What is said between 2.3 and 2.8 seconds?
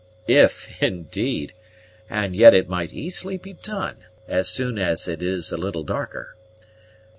yet it